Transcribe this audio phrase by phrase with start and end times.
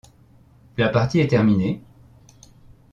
[0.79, 1.79] La partie est terminée?